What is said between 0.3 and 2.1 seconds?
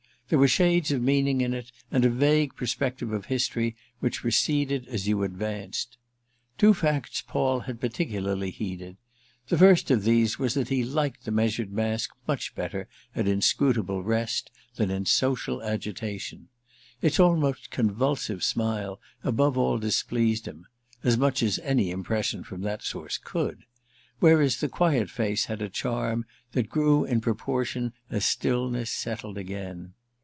There were shades of meaning in it and a